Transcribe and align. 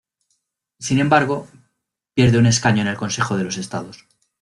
Sin 0.79 0.97
embargo, 0.97 1.47
pierde 2.15 2.39
un 2.39 2.47
escaño 2.47 2.81
en 2.81 2.87
el 2.87 2.97
Consejo 2.97 3.37
de 3.37 3.43
los 3.43 3.57
Estados. 3.59 4.07